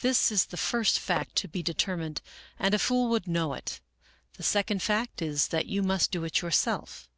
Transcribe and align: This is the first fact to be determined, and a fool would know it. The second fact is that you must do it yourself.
This 0.00 0.30
is 0.30 0.44
the 0.44 0.58
first 0.58 0.98
fact 1.00 1.36
to 1.36 1.48
be 1.48 1.62
determined, 1.62 2.20
and 2.58 2.74
a 2.74 2.78
fool 2.78 3.08
would 3.08 3.26
know 3.26 3.54
it. 3.54 3.80
The 4.34 4.42
second 4.42 4.82
fact 4.82 5.22
is 5.22 5.48
that 5.48 5.64
you 5.64 5.82
must 5.82 6.10
do 6.10 6.22
it 6.24 6.42
yourself. 6.42 7.08